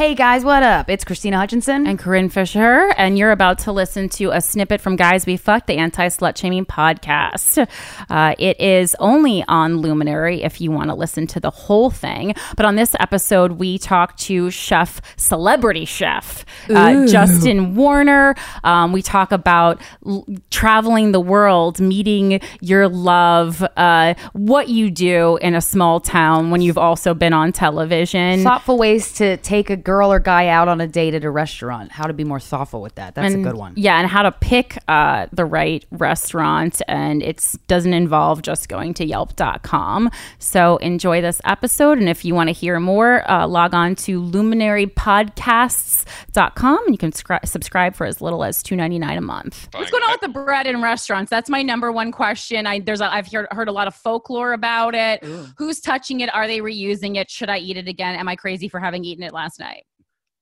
[0.00, 0.88] Hey guys, what up?
[0.88, 1.86] It's Krystyna Hutchinson.
[1.86, 5.66] and Corinne Fisher, and you're about to listen to a snippet from Guys We Fucked,
[5.66, 7.68] the anti slut shaming podcast.
[8.08, 12.34] Uh, it is only on Luminary if you want to listen to the whole thing.
[12.56, 18.36] But on this episode, we talk to chef, celebrity chef, uh, Justin Warner.
[18.64, 25.36] Um, we talk about l- traveling the world, meeting your love, uh, what you do
[25.42, 28.42] in a small town when you've also been on television.
[28.42, 31.90] thoughtful ways to take a girl or guy out on a date at a restaurant.
[31.90, 33.16] How to be more thoughtful with that.
[33.16, 33.72] That's and- a good one.
[33.74, 36.80] Yeah, and how to pick uh, the right restaurant.
[36.86, 40.10] And it doesn't involve just going to yelp.com.
[40.38, 41.98] So enjoy this episode.
[41.98, 47.10] And if you want to hear more, uh, log on to luminarypodcasts.com and you can
[47.10, 49.68] scri- subscribe for as little as two ninety nine a month.
[49.72, 51.30] What's going on with the bread in restaurants?
[51.30, 52.68] That's my number one question.
[52.68, 55.24] I there's a, I've heard heard a lot of folklore about it.
[55.56, 56.32] Who's touching it?
[56.32, 57.28] Are they reusing it?
[57.28, 58.14] Should I eat it again?
[58.14, 59.79] Am I crazy for having eaten it last night?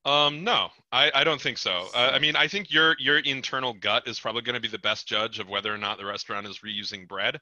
[0.04, 1.88] Um, no, I, I don't think so.
[1.94, 4.78] Uh, I mean, I think your your internal gut is probably going to be the
[4.78, 7.36] best judge of whether or not the restaurant is reusing bread.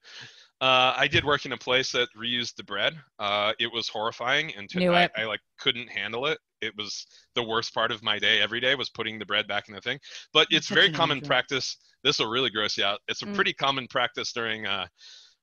[0.60, 2.94] Uh, I did work in a place that reused the bread.
[3.18, 5.12] Uh, it was horrifying, and to, Knew I, it.
[5.16, 6.38] I like couldn't handle it.
[6.62, 9.68] It was the worst part of my day every day was putting the bread back
[9.68, 10.00] in the thing.
[10.32, 11.76] But it's very common practice.
[12.02, 13.00] This will really gross you out.
[13.06, 13.34] It's a Mm.
[13.34, 14.86] pretty common practice during, uh,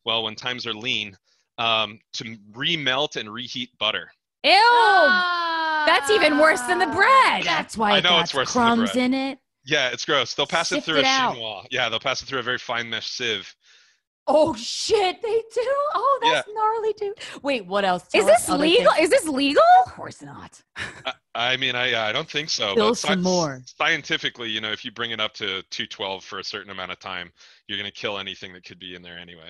[0.03, 1.15] well, when times are lean,
[1.59, 4.11] um, to remelt and reheat butter.
[4.43, 5.52] Ew!
[5.85, 7.43] That's even worse than the bread.
[7.43, 9.05] That's why I it know it's worse than the crumbs bread.
[9.05, 9.39] in it.
[9.65, 10.33] Yeah, it's gross.
[10.33, 11.35] They'll pass it through it a out.
[11.35, 11.65] chinois.
[11.71, 13.53] Yeah, they'll pass it through a very fine mesh sieve.
[14.25, 15.75] Oh shit, they do.
[15.95, 17.43] Oh, that's gnarly, dude.
[17.43, 18.03] Wait, what else?
[18.13, 18.91] Is Tell us this legal?
[18.93, 19.03] things.
[19.05, 19.61] Is this legal?
[19.85, 20.61] Of course not.
[21.05, 22.71] I, I mean, I I don't think so.
[22.71, 23.61] Spill but some more.
[23.65, 26.99] Scientifically, you know, if you bring it up to 212 for a certain amount of
[26.99, 27.31] time,
[27.67, 29.49] you're gonna kill anything that could be in there anyway.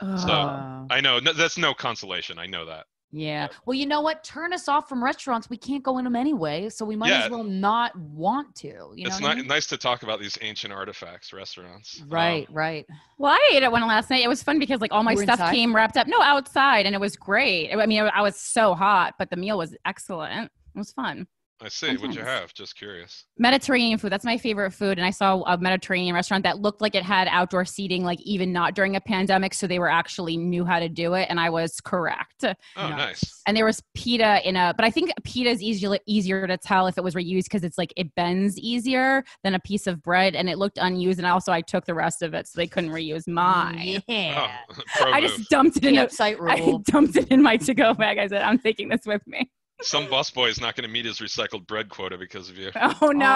[0.00, 2.38] So Uh, I know no, that's no consolation.
[2.38, 2.86] I know that.
[3.16, 3.46] Yeah.
[3.64, 4.24] Well, you know what?
[4.24, 5.48] Turn us off from restaurants.
[5.48, 7.24] We can't go in them anyway, so we might Yeah.
[7.26, 8.66] as well not want to.
[8.68, 9.46] You it's know what ni- I mean?
[9.46, 12.00] nice to talk about these ancient artifacts, restaurants.
[12.02, 12.84] Um, Right, right.
[13.18, 14.24] Well, I ate at one last night.
[14.24, 15.52] It was fun because like all my You were stuff inside?
[15.54, 16.08] came wrapped up.
[16.08, 17.72] No, outside, and it was great.
[17.72, 20.50] I mean, I was so hot, but the meal was excellent.
[20.74, 21.28] It was fun.
[21.62, 21.96] I see.
[21.96, 22.52] What'd you have?
[22.52, 23.26] Just curious.
[23.38, 24.10] Mediterranean food.
[24.10, 24.98] That's my favorite food.
[24.98, 28.52] And I saw a Mediterranean restaurant that looked like it had outdoor seating, like even
[28.52, 29.54] not during a pandemic.
[29.54, 31.26] So they were actually knew how to do it.
[31.30, 32.44] And I was correct.
[32.44, 33.42] Oh, nice.
[33.46, 36.86] And there was pita in a, but I think pita is easier, easier to tell
[36.88, 40.34] if it was reused because it's like it bends easier than a piece of bread.
[40.34, 41.18] And it looked unused.
[41.18, 44.02] And also I took the rest of it so they couldn't reuse mine.
[44.08, 44.58] Yeah.
[45.00, 48.18] Oh, I just dumped it in a, Campsite I dumped it in my to-go bag.
[48.18, 49.50] I said, I'm taking this with me.
[49.82, 52.70] Some busboy is not going to meet his recycled bread quota because of you.
[53.02, 53.26] Oh no.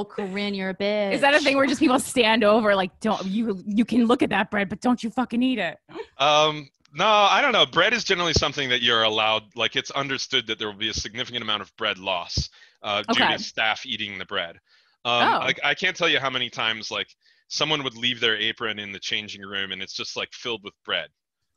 [0.00, 1.12] Oh, Corinne, you're a bitch.
[1.12, 4.22] Is that a thing where just people stand over like don't you you can look
[4.22, 5.78] at that bread but don't you fucking eat it?
[6.18, 7.66] Um, no, I don't know.
[7.66, 9.42] Bread is generally something that you're allowed.
[9.56, 12.48] Like it's understood that there will be a significant amount of bread loss
[12.82, 13.36] uh, due Okay.
[13.36, 14.56] to staff eating the bread.
[15.04, 15.38] Um, Oh.
[15.40, 17.08] like I can't tell you how many times like
[17.48, 20.74] someone would leave their apron in the changing room and it's just like filled with
[20.84, 21.08] bread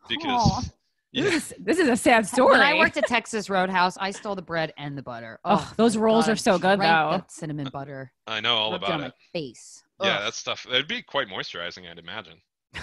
[0.09, 0.71] because
[1.15, 1.19] Aw.
[1.19, 1.23] yeah.
[1.23, 2.51] This is this is a sad story.
[2.57, 5.39] When I worked at Texas Roadhouse, I stole the bread and the butter.
[5.45, 7.09] Oh, those rolls God, are so good, though.
[7.11, 8.11] That cinnamon butter.
[8.27, 9.13] I know all Rubbed it about on it.
[9.33, 9.83] my face.
[10.01, 10.23] Yeah, Ugh.
[10.25, 10.65] that stuff.
[10.69, 12.37] It'd be quite moisturizing, I'd imagine.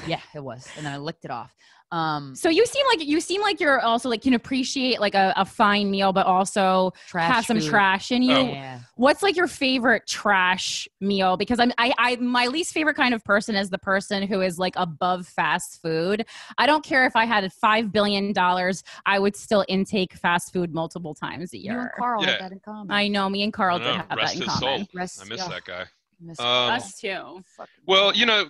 [0.07, 0.67] yeah, it was.
[0.77, 1.55] And then I licked it off.
[1.93, 5.35] Um, so you seem like you seem like you're also like can appreciate like a,
[5.37, 7.69] a fine meal but also trash have some food.
[7.69, 8.35] trash in you.
[8.35, 8.49] Oh.
[8.49, 8.79] Yeah.
[8.97, 11.37] What's like your favorite trash meal?
[11.37, 14.59] Because I'm I, I my least favorite kind of person is the person who is
[14.59, 16.25] like above fast food.
[16.57, 20.73] I don't care if I had five billion dollars, I would still intake fast food
[20.73, 21.73] multiple times a year.
[21.75, 21.95] You and year.
[21.99, 22.31] Carl Yeah.
[22.31, 22.91] have that in common.
[22.91, 24.79] I know me and Carl I did know, have that in his common.
[24.79, 24.87] soul.
[24.95, 25.85] Rest- I miss yeah, that guy.
[26.21, 27.43] miss Um, Us too.
[27.87, 28.47] Well, you know,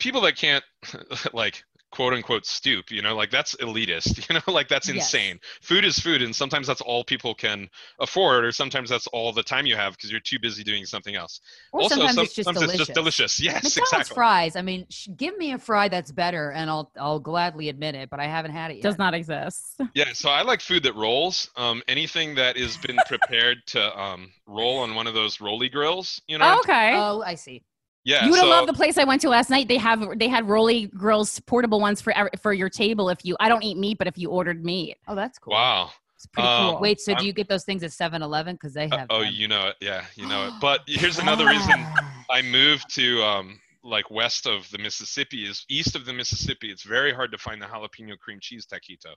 [0.00, 0.64] people that can't
[1.32, 5.14] like quote unquote stoop, you know, like that's elitist, you know, like that's Yes.
[5.14, 5.38] insane.
[5.62, 7.68] Food is food, and sometimes that's all people can
[7.98, 11.16] afford, or sometimes that's all the time you have because you're too busy doing something
[11.16, 11.40] else.
[11.72, 12.80] Or also, sometimes some- it's just sometimes delicious.
[12.80, 13.40] it's just delicious.
[13.40, 14.14] Yes, McDonald's exactly.
[14.14, 14.56] fries.
[14.56, 18.10] I mean, sh- give me a fry that's better, and I'll I'll gladly admit it.
[18.10, 18.82] But I haven't had it yet.
[18.82, 19.80] Does not exist.
[19.94, 21.50] Yeah, so I like food that rolls.
[21.56, 26.20] Um, anything that has been prepared to um roll on one of those rolly grills,
[26.28, 26.60] you know.
[26.60, 26.94] okay.
[26.96, 27.62] Oh, I see.
[28.04, 28.24] Yeah.
[28.24, 29.68] you would so, have loved the place I went to last night.
[29.68, 33.08] They have they had Rolly Grills portable ones for ev- for your table.
[33.10, 35.52] If you, I don't eat meat, but if you ordered meat, Oh, that's cool.
[35.52, 35.90] Wow.
[36.16, 36.80] it's pretty Um, cool.
[36.80, 38.54] Wait, so I'm- do you get those things at 7-Eleven?
[38.56, 39.06] Because they Uh, have.
[39.10, 39.32] oh, them.
[39.34, 39.76] you know it.
[39.80, 40.54] Yeah, you know it.
[40.60, 41.86] But here's another reason
[42.30, 46.70] I moved to um like west of the Mississippi is east of the Mississippi.
[46.70, 49.14] It's very hard to find the jalapeno cream cheese taquito,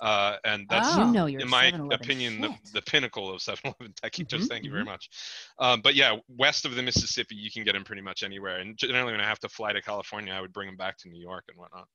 [0.00, 1.06] uh, and that's Oh.
[1.06, 4.40] You know your in my opinion the, the pinnacle of 7-Eleven taquitos.
[4.40, 5.08] Mhm, Thank you very much.
[5.58, 8.58] Um, but yeah, west of the Mississippi, you can get them pretty much anywhere.
[8.60, 11.08] And generally, when I have to fly to California, I would bring them back to
[11.08, 11.86] New York and whatnot.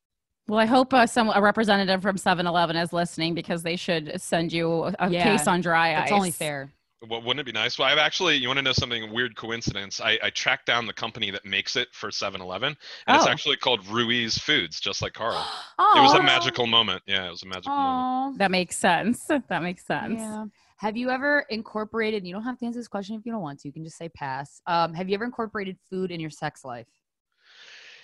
[0.47, 4.53] well, I hope uh, some a representative from 7-Eleven is listening because they should send
[4.53, 6.01] you a Yeah, case on dry ice.
[6.01, 6.69] That's only fair.
[7.09, 7.77] Well, wouldn't it be nice?
[7.79, 9.99] Well, I've actually, you want to know something weird coincidence?
[10.01, 12.75] I, I tracked down the company that makes it for 7-Eleven,
[13.07, 13.29] and it's Oh.
[13.29, 15.45] actually called Ruiz Foods, just like Carl.
[15.79, 17.03] Oh, It was a magical moment.
[17.05, 18.35] Yeah, it was a magical moment.
[18.35, 19.25] Oh, That makes sense.
[19.49, 20.19] That makes sense.
[20.19, 20.45] yeah.
[20.77, 22.25] Have you ever incorporated?
[22.27, 23.67] You don't have to answer this question if you don't want to.
[23.67, 24.61] You can just say pass.
[24.67, 26.85] Um, have you ever incorporated food in your sex life?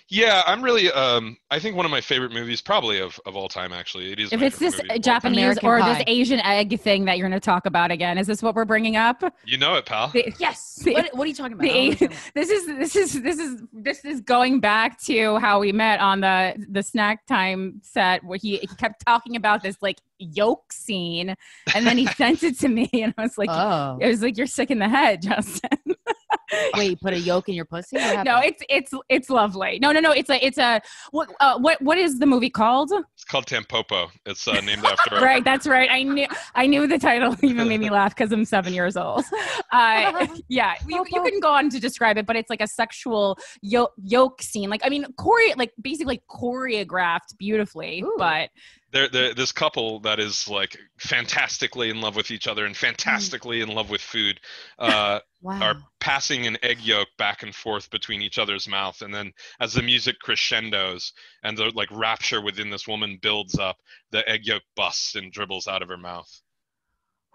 [0.08, 0.90] Yeah, I'm really.
[0.92, 4.12] Um, I think one of my favorite movies, probably of, of all time, actually.
[4.12, 4.32] It is.
[4.32, 5.02] If my it's this movie of all time.
[5.02, 5.94] Japanese or Pie.
[5.94, 8.64] this Asian egg thing that you're going to talk about again, is this what we're
[8.64, 9.22] bringing up?
[9.44, 10.08] You know it, pal.
[10.08, 10.80] The- Yes.
[10.84, 11.62] The- what, what are you talking about?
[11.62, 12.32] the I don't Asian- understand.
[12.34, 16.20] this is this is this is this is going back to how we met on
[16.20, 21.34] the the snack time set where he, he kept talking about this like yolk scene
[21.74, 24.36] and then he sent it to me and I was like oh, it was like
[24.36, 25.70] you're sick in the head Justin
[26.74, 27.96] wait, you put a yolk in your pussy?
[27.96, 31.80] No it's it's it's lovely no no no it's a it's a what uh, what
[31.82, 34.08] what is the movie called It's called Tampopo.
[34.26, 35.16] It's uh, named after.
[35.20, 38.44] right that's right I knew I knew the title even made me laugh because I'm
[38.44, 39.24] seven years old
[39.72, 43.38] uh, yeah you, you can go on to describe it but it's like a sexual
[43.62, 48.14] yolk, yolk scene like I mean chore like basically choreographed beautifully Ooh.
[48.18, 48.50] but
[48.92, 53.62] There, there, this couple that is like fantastically in love with each other and fantastically
[53.62, 54.38] in love with food
[54.78, 55.62] uh, wow.
[55.62, 59.72] are passing an egg yolk back and forth between each other's mouth, and then as
[59.72, 61.12] the music crescendos
[61.42, 63.76] and the like rapture within this woman builds up,
[64.10, 66.30] the egg yolk busts and dribbles out of her mouth.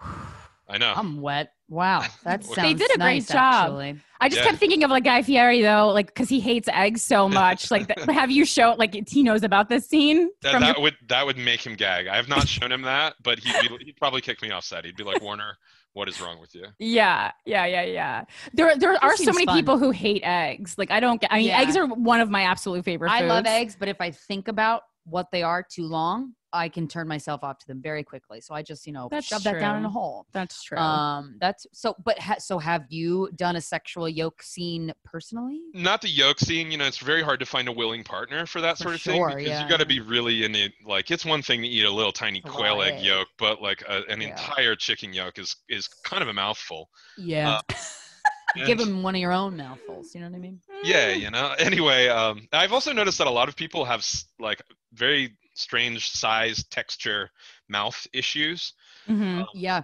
[0.70, 0.94] I know.
[0.96, 1.54] I'm wet.
[1.70, 3.66] Wow, that They did a great nice, job.
[3.72, 4.00] Actually.
[4.20, 4.48] I just Yeah.
[4.48, 7.70] kept thinking of like Guy Fieri though, like because he hates eggs so much.
[7.72, 10.30] Like, th- have you shown like he knows about this scene?
[10.42, 12.08] that, from that your- would that would make him gag.
[12.08, 14.86] I have not shown him that, but he'd be, he'd probably kick me off set.
[14.86, 15.58] He'd be like, Warner,
[15.94, 16.66] what is wrong with you?
[16.80, 18.24] yeah, yeah, yeah, yeah.
[18.54, 19.56] There, there are so many fun.
[19.58, 20.78] people who hate eggs.
[20.78, 21.32] Like, I don't get.
[21.34, 21.60] I mean, Yeah.
[21.62, 23.12] eggs are one of my absolute favorite.
[23.12, 26.88] I love eggs, but if I think about what they are too long, I can
[26.88, 28.40] turn myself off to them very quickly.
[28.42, 29.92] So I just, you know, That's shove that down in a true.
[29.92, 30.26] hole.
[30.32, 30.78] That's true.
[30.78, 31.96] Um, that's so.
[32.06, 35.60] But ha- so, have you done a sexual yolk scene personally?
[35.74, 38.62] Not the yolk scene, you know, it's very hard to find a willing partner for
[38.62, 39.64] that For sort of sure, thing because yeah.
[39.64, 40.72] you got to be really in it.
[40.86, 43.04] Like, it's one thing to eat a little tiny A quail egg egg.
[43.06, 44.30] yolk, but like a, an Yeah.
[44.30, 46.90] entire chicken yolk is is kind of a mouthful.
[47.18, 47.60] Yeah.
[47.70, 47.74] Uh,
[48.56, 50.16] Give And- them one of your own mouthfuls.
[50.16, 50.60] You know what I mean?
[50.84, 54.06] yeah you know anyway um i've also noticed that a lot of people have
[54.40, 54.62] like
[54.94, 57.30] very strange size texture
[57.68, 58.74] mouth issues.
[59.08, 59.46] Mhm.
[59.54, 59.84] Yeah.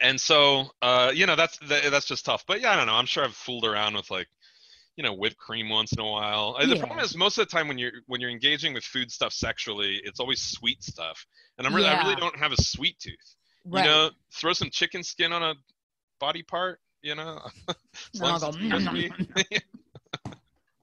[0.00, 2.44] and so uh you know that's that, that's just tough.
[2.46, 2.94] But yeah i don't know.
[2.94, 4.28] I'm sure i've fooled around with like
[4.96, 6.56] you know whipped cream once in a while.
[6.58, 9.10] Uh, the problem is most of the time when you're when you're engaging with food
[9.10, 11.26] stuff sexually it's always sweet stuff.
[11.58, 13.36] And i'm really i really don't have a sweet tooth.
[13.64, 13.84] Right.
[13.84, 15.54] you know throw some chicken skin on a
[16.20, 17.40] body part you know?
[18.14, 19.58] As long as it's go, "Mm, "Nom, nom, crispy.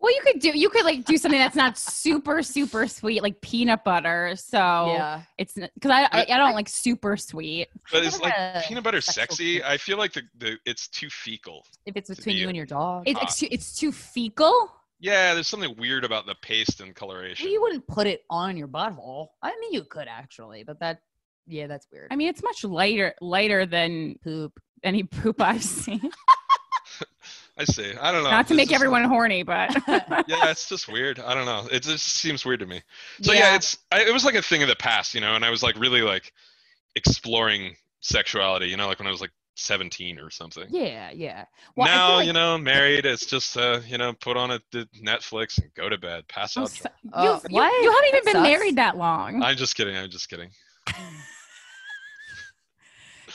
[0.03, 0.51] Well, you could do.
[0.53, 4.35] You could like do something that's not super super sweet, like peanut butter.
[4.35, 5.21] So yeah.
[5.37, 7.69] it's because I, I I don't like super sweet.
[7.89, 9.59] But I've it's like peanut butter sexy.
[9.59, 9.63] tooth.
[9.65, 11.65] I feel like the, the it's too fecal.
[11.85, 13.23] If it's between be you a- and your dog, It, Ah.
[13.23, 14.69] it's too it's too fecal.
[14.99, 17.45] Yeah, there's something weird about the paste and coloration.
[17.45, 19.27] well, you wouldn't put it on your butthole.
[19.41, 20.99] I mean, you could actually, but that,
[21.47, 22.07] yeah, that's weird.
[22.11, 24.59] I mean, it's much lighter lighter than poop.
[24.83, 26.09] any poop I've seen.
[27.57, 27.93] I see.
[28.01, 28.31] I don't know.
[28.31, 29.75] Not to It's make just- everyone horny, but
[30.27, 31.19] Yeah, it's just weird.
[31.19, 31.67] I don't know.
[31.71, 32.81] It just seems weird to me.
[33.21, 35.45] So yeah, it's I, it was like a thing of the past, you know, and
[35.45, 36.33] I was like really like
[36.95, 40.65] exploring sexuality, you know, like when I was like 17 or something.
[40.69, 41.45] yeah, yeah.
[41.75, 44.87] Well, now, like- you know, married, it's just uh, you know, put on a the
[45.03, 46.69] Netflix and go to bed, pass I'm out.
[46.69, 47.83] so- Oh, you've- you, what?
[47.83, 48.49] you haven't even That been sucks.
[48.49, 49.43] married that long.
[49.43, 49.95] I'm just kidding.
[49.95, 50.49] I'm just kidding.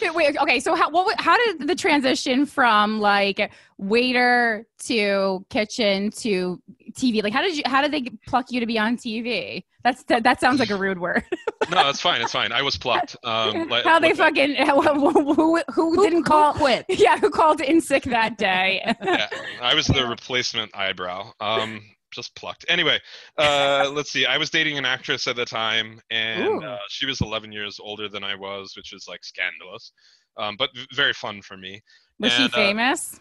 [0.00, 6.10] Okay, Wait, okay, so how what, how did the transition from like waiter to kitchen
[6.12, 6.60] to
[6.92, 7.22] TV?
[7.22, 9.64] Like, how did you how did they pluck you to be on TV?
[9.82, 11.24] That's that, that sounds like a rude word.
[11.70, 12.22] No, it's fine.
[12.22, 12.50] It's fine.
[12.50, 13.14] I was plucked.
[13.24, 16.54] Um, like, how they with the- fucking who, who, who didn't who call?
[16.54, 16.86] quit?
[16.88, 18.80] Yeah, who called in sick that day?
[19.04, 19.28] yeah,
[19.60, 21.30] I was the replacement eyebrow.
[21.40, 21.82] Um,
[22.18, 22.64] just plucked.
[22.68, 22.98] Anyway,
[23.38, 24.26] uh, let's see.
[24.26, 28.08] I was dating an actress at the time, and uh, she was 11 years older
[28.08, 29.92] than I was, which is like scandalous,
[30.37, 31.80] um, but v- very fun for me.
[32.18, 33.20] Was she And, uh, famous?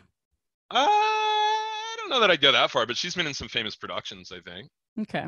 [0.71, 3.75] Uh, I don't know that I'd go that far, but she's been in some famous
[3.75, 4.67] productions, I think.
[5.01, 5.27] Okay.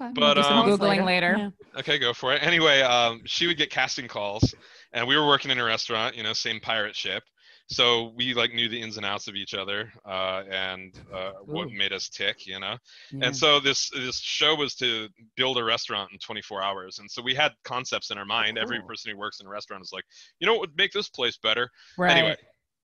[0.00, 1.34] Okay, But, Do some um, googling later.
[1.36, 1.80] Yeah.
[1.80, 2.40] Okay, go for it.
[2.44, 4.54] Anyway, um, she would get casting calls,
[4.92, 7.24] and we were working in a restaurant, you know, same pirate ship.
[7.70, 11.70] So we like knew the ins and outs of each other, uh, and uh, what
[11.70, 12.78] made us tick, you know.
[13.12, 13.26] Yeah.
[13.26, 17.20] And so this this show was to build a restaurant in 24 hours, and so
[17.20, 18.56] we had concepts in our mind.
[18.56, 18.88] Every Cool.
[18.88, 20.04] person who works in a restaurant is like,
[20.40, 21.70] you know, what would make this place better?
[21.98, 22.16] Right.
[22.16, 22.36] Anyway,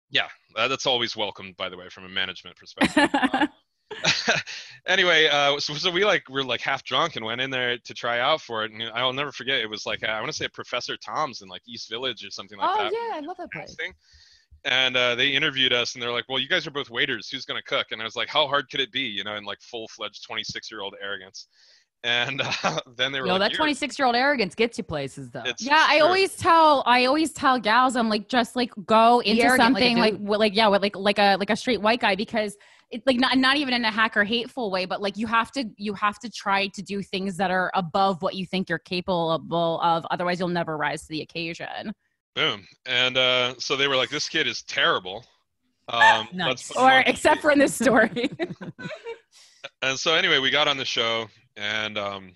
[0.09, 0.27] yeah,
[0.57, 3.09] uh, that's always welcomed, by the way, from a management perspective.
[3.13, 3.47] Uh,
[4.87, 7.93] anyway, uh, so, so we like were like half drunk and went in there to
[7.93, 9.61] try out for it, and I'll never forget.
[9.61, 12.57] It was like I want to say Professor Thom's in like East Village or something
[12.57, 12.93] like oh that.
[12.93, 13.75] Oh yeah, I love that place.
[14.65, 14.85] Casting.
[14.85, 17.29] and uh, they interviewed us, and they're like, "Well, you guys are both waiters.
[17.29, 19.45] Who's gonna cook?" And I was like, "How hard could it be?" You know, in
[19.45, 21.47] like full fledged 26 year old arrogance.
[22.05, 25.31] And uh, then they were Yo, like, that 26 year old arrogance gets you places
[25.31, 25.41] though.
[25.43, 29.43] it's Yeah, I always tell I always tell gals I'm like just like go into
[29.43, 30.29] arrogant something like dude.
[30.29, 32.55] like, like yeah like like a like a straight white guy because
[32.91, 35.65] it's like not not even in a hacker hateful way but like you have to
[35.77, 39.31] you have to try to do things that are above what you think you're capable
[39.81, 41.91] of otherwise you'll never rise to the occasion.
[42.35, 42.67] Boom.
[42.85, 45.25] And uh, so they were like, "This kid is terrible."
[45.87, 46.47] Um, Nice.
[46.47, 48.29] let's Or except for in this story.
[49.81, 51.27] and so anyway, we got on the show
[51.57, 52.33] and um,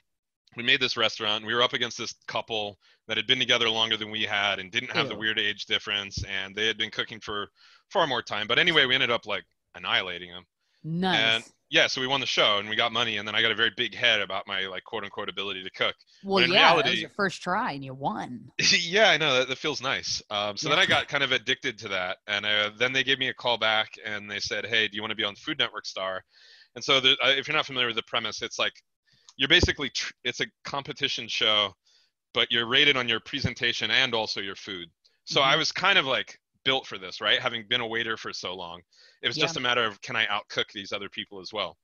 [0.55, 1.45] we made this restaurant.
[1.45, 2.77] We were up against this couple
[3.07, 6.23] that had been together longer than we had and didn't have the weird age difference,
[6.25, 7.47] and they had been cooking for
[7.91, 8.47] far more time.
[8.47, 10.43] But anyway, we ended up like annihilating them.
[10.83, 11.19] Nice.
[11.19, 13.51] And yeah, so we won the show and we got money, and then I got
[13.51, 15.95] a very big head about my like quote unquote ability to cook.
[16.23, 18.51] well, yeah, that was your first try and you won.
[18.81, 20.21] yeah, I know that, that feels nice.
[20.29, 23.17] Um, so then I got kind of addicted to that, and uh, then they gave
[23.17, 25.57] me a call back, and they said, "Hey, do you want to be on Food
[25.59, 26.23] Network Star?"
[26.75, 28.73] And so, the, uh, if you're not familiar with the premise, it's like
[29.37, 31.73] you're basically tr- it's a competition show,
[32.33, 34.89] but you're rated on your presentation and also your food.
[35.25, 35.57] So I Mhm.
[35.57, 37.39] was kind of like built for this, right?
[37.39, 38.81] Having been a waiter for so long,
[39.21, 41.77] it was just a matter of can I outcook these other people as well.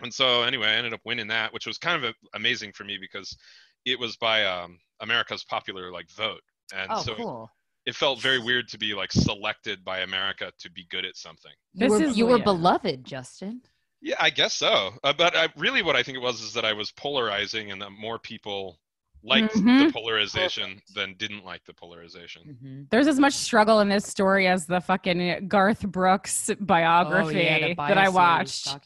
[0.00, 2.84] And so anyway, I ended up winning that, which was kind of a, amazing for
[2.84, 3.36] me because
[3.84, 6.40] it was by um, America's popular like vote,
[6.74, 7.50] and Oh, so cool.
[7.86, 11.52] it felt very weird to be like selected by America to be good at something.
[11.74, 12.44] You This were, is you were weird.
[12.44, 13.62] beloved, Justin.
[14.00, 14.90] Yeah, I guess so.
[15.02, 17.80] Uh, but I, really, what I think it was is that I was polarizing, and
[17.80, 18.78] that more people
[19.26, 19.92] liked the Mhm.
[19.92, 22.42] polarization than didn't like the polarization.
[22.46, 22.82] Mm-hmm.
[22.90, 27.96] There's as much struggle in this story as the fucking Garth Brooks biography Oh, that
[27.98, 28.76] I watched.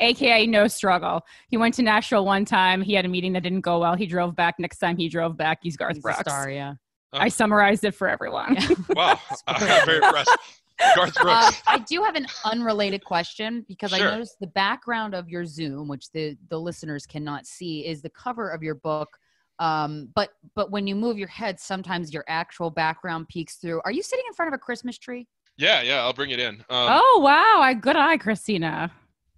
[0.00, 1.26] AKA no struggle.
[1.48, 2.80] He went to Nashville one time.
[2.80, 3.94] He had a meeting that didn't go well.
[3.96, 4.54] He drove back.
[4.58, 6.20] Next time he drove back, he's Garth He's a Brooks.
[6.20, 6.74] star, yeah.
[7.12, 8.56] I summarized it for everyone.
[8.90, 10.30] Wow, I'm very impressed.
[10.94, 11.46] Garth Brooks.
[11.48, 14.06] Um, I do have an unrelated question because Sure.
[14.06, 18.10] I noticed the background of your Zoom, which the the listeners cannot see, is the
[18.10, 19.18] cover of your book.
[19.58, 23.80] Um, but but when you move your head, sometimes your actual background peeks through.
[23.84, 25.26] Are you sitting in front of a Christmas tree?
[25.56, 26.54] yeah, yeah, I'll bring it in.
[26.54, 27.60] Um, oh wow!
[27.60, 28.90] I good eye, Krystyna.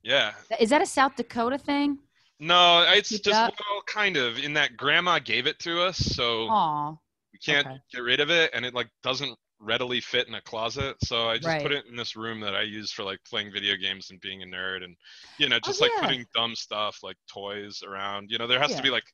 [0.02, 0.32] Yeah.
[0.58, 1.98] Is that a South Dakota thing?
[2.38, 3.54] No, it's Keep just up.
[3.70, 6.90] well, kind of in that grandma gave it to us, so Aw,
[7.32, 7.76] we can't okay.
[7.92, 10.96] get rid of it, and it like doesn't readily fit in a closet.
[11.04, 11.62] So I just Right.
[11.62, 14.42] put it in this room that I use for like playing video games and being
[14.42, 14.96] a nerd, and
[15.38, 16.06] you know, Oh, just like yeah.
[16.06, 18.30] putting dumb stuff like toys around.
[18.30, 18.76] You know, there has Yeah.
[18.78, 19.04] to be like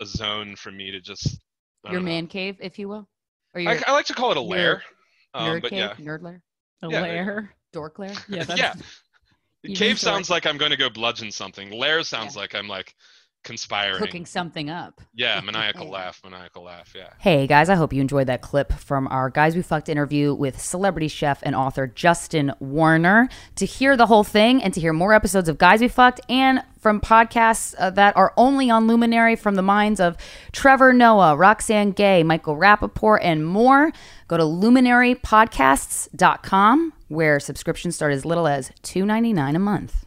[0.00, 1.38] a zone for me to just.
[1.84, 2.06] I your know.
[2.06, 3.08] man cave, if you will,
[3.54, 4.82] or your I, I like to call it a your lair.
[5.34, 6.42] Um, nerd but cave, yeah, nerd lair,
[6.82, 7.54] a Yeah, lair.
[7.72, 8.14] dork lair.
[8.28, 8.74] Yeah, that's, yeah.
[9.64, 11.70] even Cave sounds like I'm going to go bludgeon something.
[11.70, 12.94] Lair sounds like I'm like
[13.44, 13.98] conspiring.
[13.98, 15.00] Cooking something up.
[15.14, 16.92] Yeah, maniacal laugh, maniacal laugh.
[16.94, 17.10] Yeah.
[17.18, 20.60] Hey guys, I hope you enjoyed that clip from our Guys We Fucked interview with
[20.60, 23.28] celebrity chef and author Justin Warner.
[23.56, 26.62] To hear the whole thing and to hear more episodes of Guys We Fucked and
[26.88, 30.16] from podcasts uh, that are only on Luminary from the minds of
[30.52, 33.92] Trevor Noah, Roxane Gay, Michael Rapaport, and more,
[34.26, 40.06] go to luminarypodcasts.com where subscriptions start as little as $2.99 a month.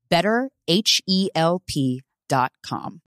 [0.11, 2.99] better, H E L P.com.